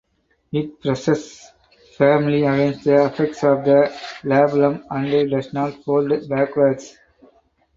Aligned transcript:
It 0.51 0.81
presses 0.81 1.51
firmly 1.95 2.43
against 2.43 2.85
the 2.85 3.05
apex 3.05 3.43
of 3.43 3.63
the 3.63 3.93
labellum 4.23 4.83
and 4.89 5.29
does 5.29 5.53
not 5.53 5.75
fold 5.83 6.27
backwards. 6.27 6.97